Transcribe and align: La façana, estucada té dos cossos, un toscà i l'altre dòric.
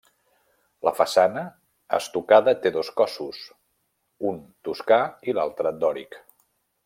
La 0.87 0.93
façana, 0.99 1.43
estucada 1.97 2.55
té 2.63 2.71
dos 2.79 2.89
cossos, 3.03 3.43
un 4.31 4.41
toscà 4.69 5.01
i 5.31 5.41
l'altre 5.41 5.77
dòric. 5.85 6.19